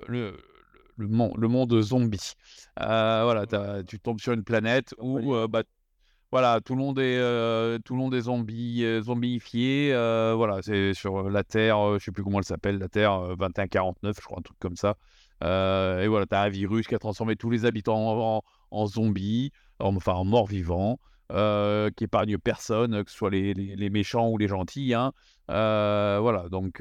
[0.09, 0.37] le,
[0.97, 2.33] le, monde, le monde zombie.
[2.77, 3.47] voilà,
[3.87, 5.63] tu tombes sur une planète où bah,
[6.35, 9.93] voilà, tout le monde est, tout le monde est zombie, zombifié.
[10.35, 14.25] voilà, c'est sur la Terre, je sais plus comment elle s'appelle, la Terre 2149, je
[14.25, 14.97] crois, un truc comme ça.
[15.45, 19.53] Euh, et voilà, tu as un virus qui a transformé tous les habitants en, zombies,
[19.79, 20.99] enfin en morts-vivants,
[21.33, 24.95] euh, qui épargne personne, que ce soit les, les, méchants ou les gentils.
[24.95, 25.13] Hein.
[25.51, 26.77] Euh, voilà, donc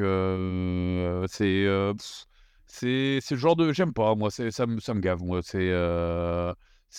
[1.30, 1.68] c'est
[2.68, 3.72] c'est le genre de.
[3.74, 5.42] J'aime pas, moi, ça, me, ça me gave, moi.
[5.44, 5.72] C'est.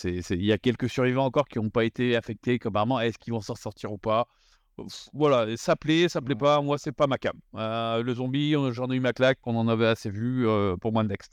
[0.03, 3.41] Il y a quelques survivants encore qui n'ont pas été affectés, comme Est-ce qu'ils vont
[3.41, 4.27] s'en sortir ou pas?
[5.13, 7.39] Voilà, ça plaît, ça plaît pas, moi c'est pas ma cam.
[7.53, 10.45] le zombie, j'en ai eu ma claque, on en avait assez vu
[10.81, 11.31] pour moi Next.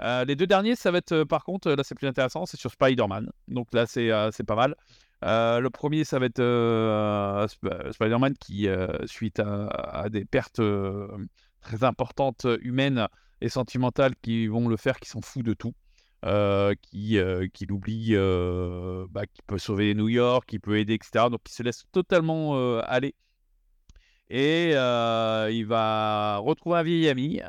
[0.00, 2.56] Euh, les deux derniers, ça va être euh, par contre, là c'est plus intéressant, c'est
[2.56, 3.30] sur Spider-Man.
[3.48, 4.74] Donc là c'est euh, pas mal.
[5.22, 7.48] le premier, ça va être
[7.92, 8.68] Spider-Man qui,
[9.06, 10.60] suite à, des pertes
[11.60, 13.08] très importantes humaines
[13.40, 15.74] et sentimentales qui vont le faire, qui s'en fout de tout.
[16.22, 17.18] Qui,
[17.52, 18.14] qui l'oublie,
[19.10, 21.26] bah, qui peut sauver New York, qui peut aider, etc.
[21.30, 23.14] Donc il se laisse totalement aller.
[24.30, 27.40] Et il va retrouver un vieil ami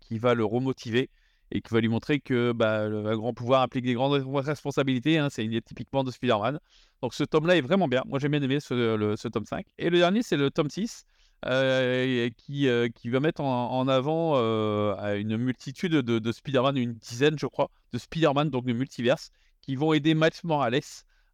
[0.00, 1.10] qui va le remotiver
[1.50, 5.18] et qui va lui montrer que bah, le grand pouvoir implique des grandes responsabilités.
[5.18, 6.58] Hein, c'est typiquement de Spider-Man.
[7.02, 8.02] Donc ce tome-là est vraiment bien.
[8.06, 9.66] Moi j'ai bien aimé ce, tome 5.
[9.78, 11.04] Et le dernier, c'est le tome 6.
[11.46, 17.38] Euh, qui, euh, qui va mettre en, avant euh, une multitude de, Spider-Man, une dizaine,
[17.38, 19.30] je crois, de Spider-Man, donc de multiverse,
[19.60, 20.80] qui vont aider Miles Morales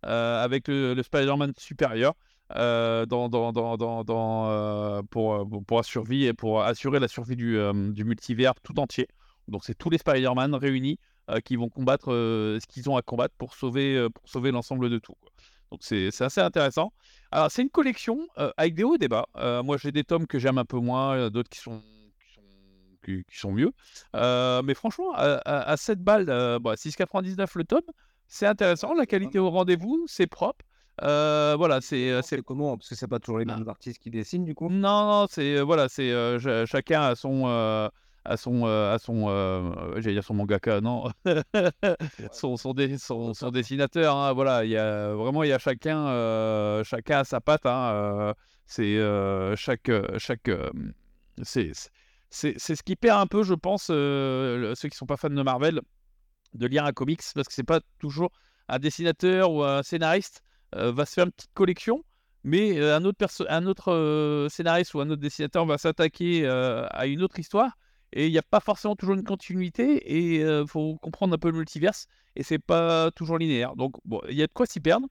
[0.03, 2.15] avec le, Spider-Man supérieur
[2.51, 3.31] dans,
[5.11, 5.81] pour, pour,
[6.63, 7.57] assurer la survie du,
[8.05, 9.07] multivers tout entier.
[9.47, 10.99] Donc c'est tous les Spider-Man réunis
[11.45, 15.15] qui vont combattre ce qu'ils ont à combattre pour sauver, pour sauver l'ensemble de tout.
[15.71, 16.93] Donc c'est assez intéressant.
[17.31, 19.27] Alors c'est une collection avec des hauts et des bas.
[19.65, 21.81] moi j'ai des tomes que j'aime un peu moins, d'autres qui sont,
[23.05, 23.73] qui sont, mieux.
[24.15, 27.81] mais franchement, à, 7 balles, bah, 6,99 le tome,
[28.27, 28.95] c'est intéressant.
[28.95, 30.65] La qualité au rendez-vous, c'est propre.
[31.01, 34.69] voilà, c'est comment Parce que c'est pas toujours les mêmes artistes qui dessinent du coup.
[34.69, 36.13] Non, non, c'est voilà, c'est
[36.67, 37.91] chacun a son
[38.25, 41.11] à son, euh, à son euh, j'allais dire son mangaka, non,
[42.33, 44.17] son, son, son, dessinateur.
[44.17, 47.67] Hein, voilà, il y a vraiment il y a chacun, euh, chacun a sa patte.
[47.67, 48.35] Hein,
[48.67, 48.99] c'est
[49.57, 50.51] chaque, chaque,
[51.43, 51.73] c'est
[52.33, 55.81] ce qui perd un peu, je pense, ceux qui sont pas fans de Marvel,
[56.55, 58.31] de lire un comics parce que c'est pas toujours
[58.69, 62.05] un dessinateur ou un scénariste va se faire une petite collection
[62.45, 67.39] mais un autre, un autre scénariste ou un autre dessinateur va s'attaquer à une autre
[67.41, 67.77] histoire
[68.13, 71.51] et il n'y a pas forcément toujours une continuité et il faut comprendre un peu
[71.51, 73.77] le multiverse et c'est pas toujours linéaire.
[73.77, 73.95] Donc
[74.29, 75.07] il y a de quoi s'y perdre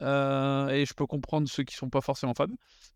[0.00, 2.46] et je peux comprendre ceux qui sont pas forcément fans.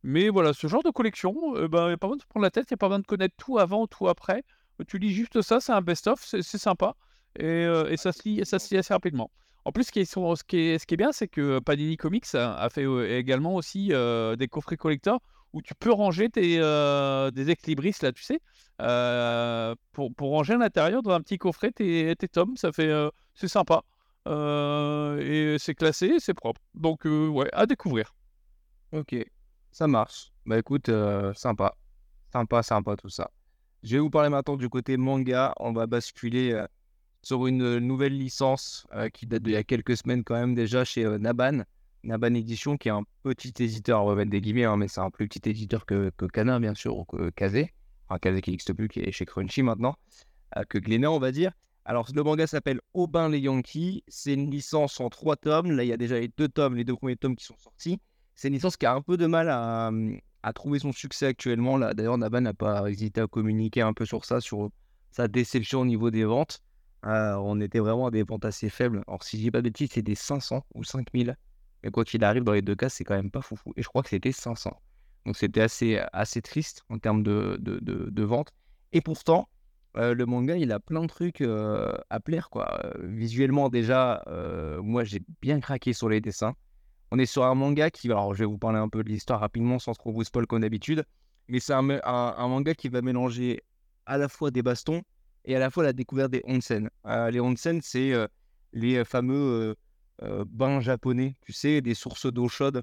[0.02, 1.34] Mais voilà, ce genre de collection,
[1.68, 2.88] ben, il n'y a pas besoin de se prendre la tête, il n'y a pas
[2.88, 4.44] besoin de connaître tout avant, tout après.
[4.86, 6.94] Tu lis juste ça, c'est un best-of, c'est sympa
[7.38, 9.30] et, ça se lit, assez rapidement.
[9.64, 12.86] En plus, ce qui est bien, c'est que Panini Comics a, fait
[13.18, 15.20] également aussi des coffrets collecteurs
[15.52, 16.58] où tu peux ranger tes,
[17.32, 18.40] des équilibristes, là, tu sais,
[19.92, 22.56] pour, pour, ranger à l'intérieur dans un petit coffret tes, tes tomes.
[22.56, 22.92] Ça fait,
[23.34, 23.82] c'est sympa.
[24.26, 26.60] et c'est classé, c'est propre.
[26.74, 28.14] Donc, ouais, à découvrir.
[28.92, 29.14] Ok,
[29.70, 30.32] ça marche.
[30.46, 30.90] Bah écoute,
[31.34, 31.74] sympa.
[32.32, 33.30] Sympa, sympa tout ça.
[33.82, 35.54] Je vais vous parler maintenant du côté manga.
[35.58, 36.64] On va basculer
[37.22, 41.04] sur une nouvelle licence qui date d'il y a quelques semaines quand même déjà chez
[41.18, 41.62] Naban.
[42.04, 45.00] Naban Edition, qui est un petit éditeur, on va mettre des guillemets, hein, mais c'est
[45.00, 47.72] un plus petit éditeur que, que Canin, bien sûr, ou que Kazé.
[48.08, 49.96] Enfin, Kazé qui n'existe plus, qui est chez Crunchy maintenant,
[50.56, 51.52] euh, que Glénat, on va dire.
[51.84, 54.04] Alors, le manga s'appelle Aubin les Yankees.
[54.08, 55.72] C'est une licence en trois tomes.
[55.72, 57.98] Là, il y a déjà les deux tomes, les deux premiers tomes qui sont sortis.
[58.34, 59.90] C'est une licence qui a un peu de mal à,
[60.42, 61.78] a trouvé son succès actuellement.
[61.78, 64.70] Là, d'ailleurs, Naba n'a pas hésité à communiquer un peu sur ça, sur
[65.10, 66.60] sa déception au niveau des ventes.
[67.06, 69.02] Euh, on était vraiment à des ventes assez faibles.
[69.06, 71.36] Alors, si je dis pas de bêtises, c'est des 500 ou 5000.
[71.82, 73.72] Mais quoi qu'il arrive, dans les deux cas, c'est quand même pas foufou.
[73.76, 74.80] Et je crois que c'était 500.
[75.26, 78.52] Donc, c'était assez, assez triste en termes de, de, de, vente.
[78.92, 79.48] Et pourtant,
[79.96, 82.50] euh, le manga, il a plein de trucs euh, à plaire.
[82.50, 82.80] quoi.
[83.00, 84.24] visuellement, déjà,
[84.82, 86.54] moi, j'ai bien craqué sur les dessins.
[87.10, 89.40] On est sur un manga qui, alors je vais vous parler un peu de l'histoire
[89.40, 91.04] rapidement sans trop vous spoil comme d'habitude,
[91.48, 93.62] mais c'est un, manga qui va mélanger
[94.04, 95.02] à la fois des bastons
[95.46, 96.90] et à la fois la découverte des onsen.
[97.06, 98.26] Euh, les onsen, c'est euh,
[98.74, 99.74] les fameux euh,
[100.46, 102.82] bains japonais, tu sais, des sources d'eau chaude,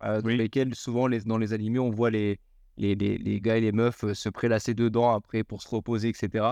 [0.00, 2.38] dans lesquelles souvent les, dans les animés on voit les,
[2.76, 6.46] les, les, gars et les meufs se prélasser dedans après pour se reposer, etc.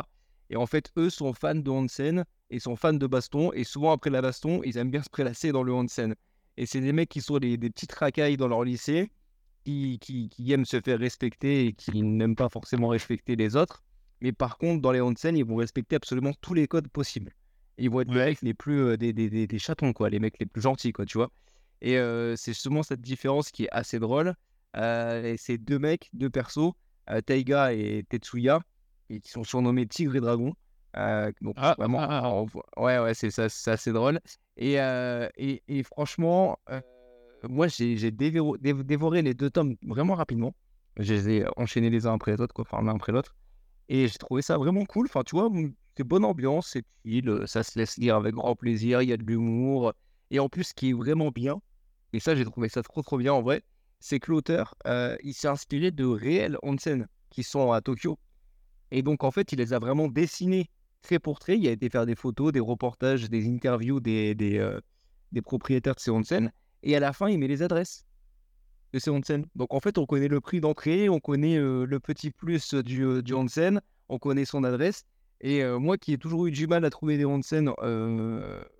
[0.51, 3.92] Et en fait, eux sont fans de onsen et sont fans de baston, et souvent
[3.92, 6.14] après la baston, ils aiment bien se prélasser dans le onsen.
[6.57, 9.11] Et c'est des mecs qui sont des, des petites racailles dans leur lycée,
[9.64, 13.83] qui, qui, aiment se faire respecter et qui n'aiment pas forcément respecter les autres.
[14.21, 17.33] Mais par contre, dans les onsen, ils vont respecter absolument tous les codes possibles.
[17.83, 20.38] Ils vont être les mecs les plus euh, des, des, des, chatons, quoi, les mecs
[20.38, 21.31] les plus gentils, quoi, tu vois?
[21.81, 24.35] Et euh, c'est justement cette différence qui est assez drôle.
[24.77, 26.75] Euh, et ces deux mecs, deux persos,
[27.27, 28.61] Taiga et Tetsuya,
[29.11, 30.55] et qui sont surnommés Tigre et Dragon.
[31.40, 34.21] donc ah, vraiment, ah, ah, ouais, ouais, c'est assez drôle.
[34.57, 36.61] Et, et, et, franchement,
[37.49, 40.55] moi, j'ai dévoré, les deux tomes vraiment rapidement.
[40.99, 43.35] Je les ai enchaînés les uns après les autres, quoi, enfin l'un après l'autre.
[43.88, 45.07] Et j'ai trouvé ça vraiment cool.
[45.07, 45.51] Enfin, tu vois,
[45.96, 49.16] c'est bonne ambiance, c'est chill, ça se laisse lire avec grand plaisir, il y a
[49.16, 49.92] de l'humour.
[50.31, 51.61] Et en plus, ce qui est vraiment bien,
[52.12, 53.62] et ça, j'ai trouvé ça trop, trop bien en vrai,
[54.00, 54.74] c'est que l'auteur,
[55.22, 58.18] il s'est inspiré de réels onsen qui sont à Tokyo.
[58.90, 60.68] Et donc, en fait, il les a vraiment dessinés
[61.02, 61.59] trait pour trait.
[61.59, 64.81] Il a été faire des photos, des reportages, des interviews des, des, euh,
[65.33, 66.50] des propriétaires de ces onsen.
[66.83, 68.05] Et à la fin, il met les adresses
[68.92, 69.46] de ces onsen.
[69.55, 73.05] Donc en fait, on connaît le prix d'entrée, on connaît euh, le petit plus du,
[73.05, 75.05] euh, du onsen, on connaît son adresse.
[75.42, 77.72] Et moi qui ai toujours eu du mal à trouver des onsen,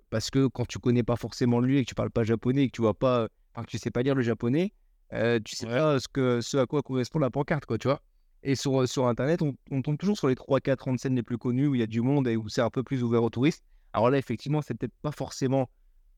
[0.09, 2.67] parce que quand tu connais pas forcément lui et que tu parles pas japonais et
[2.67, 4.71] que tu vois pas, enfin, que tu sais pas lire le japonais,
[5.11, 8.01] tu sais pas ce, que, ce à quoi correspond la pancarte, quoi, tu vois?
[8.43, 11.67] Et sur, euh, sur Internet, on, tombe toujours sur les 3-4 scènes les plus connues
[11.67, 13.63] où il y a du monde et où c'est un peu plus ouvert aux touristes.
[13.93, 15.69] Alors là, effectivement, c'est peut-être pas forcément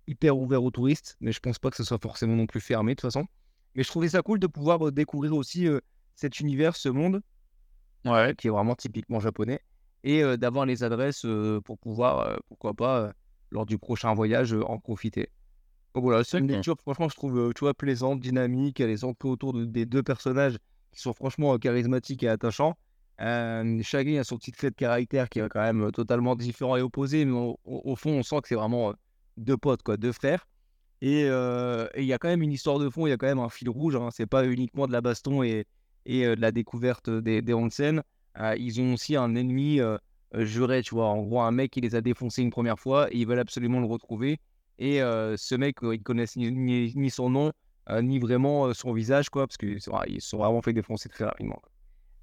[0.08, 2.94] hyper ouvert aux touristes, mais je pense pas que ce soit forcément non plus fermé
[2.94, 3.28] de toute façon.
[3.76, 5.80] Mais je trouvais ça cool de pouvoir euh, découvrir aussi euh,
[6.16, 7.22] cet univers, ce monde,
[8.06, 8.34] ouais.
[8.36, 9.60] qui est vraiment typiquement japonais,
[10.06, 11.26] et d'avoir les adresses
[11.66, 13.12] pour pouvoir, pourquoi pas,
[13.52, 15.30] lors du prochain voyage, en profiter.
[15.96, 19.30] Donc voilà, c'est une lecture, franchement, je trouve, tu vois, plaisante, dynamique, elle est centrée
[19.30, 20.58] autour des deux personnages
[20.92, 22.78] qui sont franchement charismatiques et attachants.
[23.22, 26.82] Euh, chacun a son petit fait de caractère qui est quand même totalement différent et
[26.82, 28.94] opposé, mais au, fond, on sent que c'est vraiment
[29.38, 30.48] deux potes, quoi, deux frères.
[31.02, 33.40] Et il y a quand même une histoire de fond, il y a quand même
[33.40, 33.96] un fil rouge.
[33.96, 35.66] Hein, c'est pas uniquement de la baston et,
[36.06, 38.04] et de la découverte des, des onsen.
[38.58, 39.80] Ils ont aussi un ennemi
[40.34, 41.08] juré, tu vois.
[41.08, 43.80] En gros, un mec qui les a défoncés une première fois et ils veulent absolument
[43.80, 44.40] le retrouver.
[44.80, 47.52] Et ce mec, ils connaissent ni son nom,
[48.02, 51.62] ni vraiment son visage, quoi, parce qu'ils sont, ils sont vraiment fait défoncer très rapidement.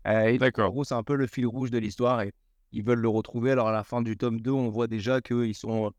[0.04, 0.68] D'accord.
[0.68, 2.32] En gros, c'est un peu le fil rouge de l'histoire et
[2.72, 3.52] ils veulent le retrouver.
[3.52, 5.92] Alors, à la fin du tome 2, on voit déjà qu'ils sont.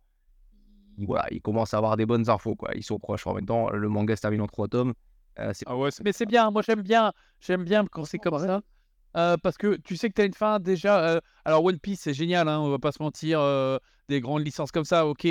[0.99, 2.69] Voilà, ils commencent à avoir des bonnes infos, quoi.
[2.76, 3.26] Ils sont proches.
[3.26, 4.93] En même temps, le manga se termine en trois tomes.
[5.38, 8.62] ah ouais, mais c'est bien, moi j'aime bien, j'aime bien quand c'est comme ça.
[9.13, 11.21] Parce que tu sais que tu as une fin déjà.
[11.45, 13.39] alors, One Piece, c'est génial, hein, on va pas se mentir.
[14.10, 15.28] des grandes licences comme ça, ok.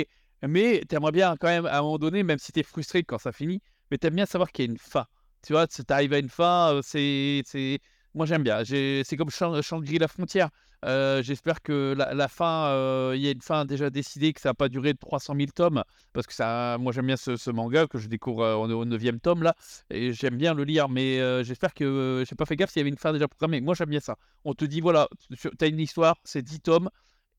[0.47, 3.03] Mais tu aimerais bien quand même, à un moment donné, même si tu es frustré
[3.03, 5.05] quand ça finit, mais t'aimes bien savoir qu'il y a une fin.
[5.45, 7.43] Tu vois, tu arrives à une fin, c'est.
[8.13, 8.63] Moi, j'aime bien.
[8.65, 10.49] C'est comme Shangri-La Frontière.
[10.83, 14.49] Euh, j'espère que la, fin, euh, il y a une fin déjà décidée, que ça
[14.49, 15.83] va pas durer 300 000 tomes.
[16.13, 19.55] Parce que ça, moi, j'aime bien ce, manga que je découvre au 9 tome là.
[19.89, 20.89] Et j'aime bien le lire.
[20.89, 23.61] Mais j'espère que j'ai pas fait gaffe s'il y avait une fin déjà programmée.
[23.61, 24.17] Moi, j'aime bien ça.
[24.45, 26.89] On te dit, voilà, tu as une histoire, c'est 10 tomes.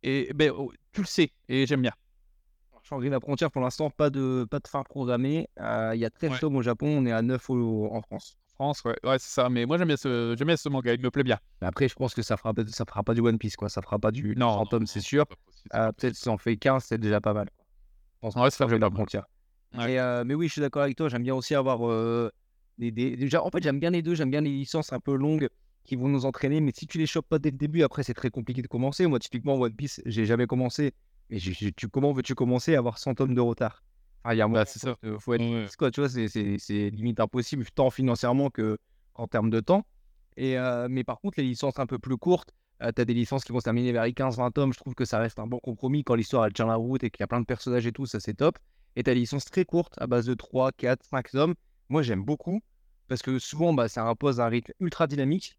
[0.03, 1.33] Et ben, oh, tu le sais.
[1.49, 1.93] Et j'aime bien.
[2.85, 5.49] Shangri-La Frontière, pour l'instant, pas de, pas de fin programmée.
[5.59, 8.37] Euh, il y a 13 tomes au Japon, on est à 9 en France.
[8.55, 9.49] France, ouais, ouais c'est ça.
[9.49, 11.39] Mais moi, j'aime bien, ce, bien ce manga, il me plaît bien.
[11.61, 13.69] Mais après, je pense que ça fera, ça fera pas du One Piece, quoi.
[13.69, 15.25] Ça fera pas du non, tome, c'est sûr.
[15.75, 17.49] Euh, peut-être si on fait 15, c'est déjà pas mal.
[18.15, 19.25] Je pense ouais, c'est la Frontière.
[19.77, 21.09] Euh, mais oui, je suis d'accord avec toi.
[21.09, 21.81] J'aime bien aussi avoir
[22.79, 24.15] des, Déjà, en fait, j'aime bien les deux.
[24.15, 25.49] J'aime bien les licences un peu longues
[25.85, 26.61] qui vont nous entraîner.
[26.61, 29.07] Mais si tu les chopes pas dès le début, après, c'est très compliqué de commencer.
[29.07, 30.95] Moi, typiquement, One Piece, j'ai jamais commencé.
[31.31, 33.83] Mais tu, comment veux-tu commencer à avoir 100 tomes de retard?
[34.33, 34.97] Il y a un bah, ça.
[35.19, 38.79] faut être quoi, tu vois, c'est limite impossible, tant financièrement que
[39.15, 39.85] en termes de temps.
[40.37, 43.15] Et, euh, mais par contre, les licences un peu plus courtes, euh, tu as des
[43.15, 44.73] licences qui vont se terminer vers les 15-20 tomes.
[44.73, 47.11] Je trouve que ça reste un bon compromis quand l'histoire elle tient la route et
[47.11, 48.59] qu'il y a plein de personnages et tout, ça c'est top.
[48.97, 51.55] Et tu as des licences très courtes à base de 3, 4, 5 tomes.
[51.89, 52.63] Moi j'aime beaucoup
[53.09, 55.59] parce que souvent, bah, ça impose un rythme ultra dynamique.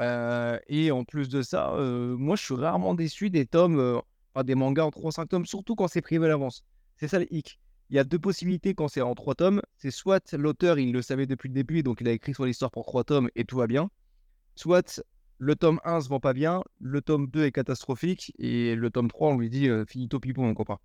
[0.00, 4.00] et en plus de ça, moi, je suis rarement déçu des tomes,
[4.34, 6.64] enfin, des mangas en 3 5 tomes, surtout quand c'est privé à l'avance.
[6.96, 7.58] C'est ça le hic.
[7.90, 9.62] Il y a deux possibilités quand c'est en 3 tomes.
[9.76, 12.70] C'est soit l'auteur, il le savait depuis le début, donc il a écrit son histoire
[12.70, 13.90] pour 3 tomes et tout va bien.
[14.56, 15.02] Soit
[15.38, 19.08] le tome 1 se vend pas bien, le tome 2 est catastrophique, et le tome
[19.08, 20.78] 3, on lui dit finito pipo, mon copain.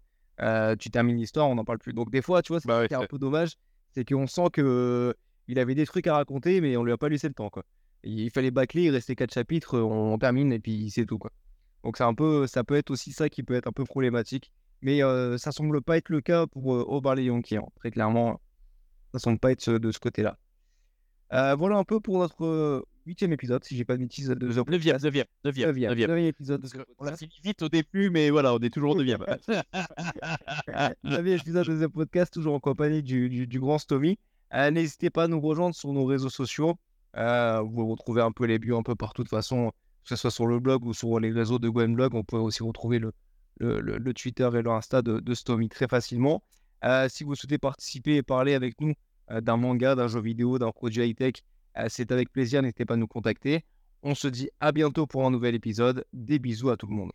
[0.78, 1.94] tu termines l'histoire, on n'en parle plus.
[1.94, 3.56] Donc des fois, tu vois, c'est bah un peu dommage,
[3.94, 5.16] c'est qu'on sent que
[5.48, 7.64] il avait des trucs à raconter, mais on lui a pas laissé le temps, quoi.
[8.04, 11.32] Il fallait bâcler, il restait 4 chapitres, on, termine et puis c'est tout, quoi.
[11.84, 14.52] Donc c'est un peu, ça peut être aussi ça qui peut être un peu problématique,
[14.82, 15.02] mais
[15.38, 17.66] ça semble pas être le cas pour Obar les Yankees, hein.
[17.76, 18.40] très clairement,
[19.14, 20.38] ça semble pas être de ce côté-là.
[21.30, 24.30] voilà un peu pour notre huitième épisode, si j'ai pas de bêtises.
[24.30, 26.18] De neuvième, neuvième, neuvième, neuvième.
[26.18, 26.66] épisode.
[26.98, 29.26] On l'a fini vite au début, mais voilà, on est toujours au neuvième.
[31.04, 34.18] neuvième épisode de The Podcast, toujours en compagnie du, du, grand Stomy.
[34.54, 36.76] Euh, n'hésitez pas à nous rejoindre sur nos réseaux sociaux.
[37.18, 39.72] Euh, vous retrouvez un peu les buts un peu partout de façon,
[40.04, 42.14] que ce soit sur le blog ou sur les réseaux de Blog.
[42.14, 43.14] On peut aussi retrouver le,
[43.70, 46.44] le, Twitter et le Insta de, de très facilement.
[46.84, 48.94] Euh, si vous souhaitez participer et parler avec nous
[49.30, 51.36] d'un manga, d'un jeu vidéo, d'un produit high-tech,
[51.78, 53.66] euh, c'est avec plaisir, n'hésitez pas à nous contacter.
[54.04, 56.06] On se dit à bientôt pour un nouvel épisode.
[56.14, 57.12] Des bisous à tout le monde.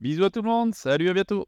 [0.00, 1.46] Bisous à tout le monde, salut, à bientôt.